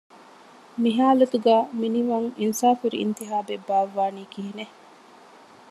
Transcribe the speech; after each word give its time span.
މި 0.81 0.89
ހާލަތުގައި 0.97 1.65
މިނިވަން 1.79 2.27
އިންސާފުވެރި 2.39 2.97
އިންތިޚާބެއް 2.99 3.65
ބާއްވާނީ 3.67 4.21
ކިހިނެއް؟ 4.33 4.75